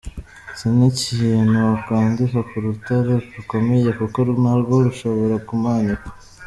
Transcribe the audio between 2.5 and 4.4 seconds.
rutare rukomeye kuko